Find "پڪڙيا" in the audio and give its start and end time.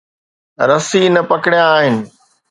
1.29-1.63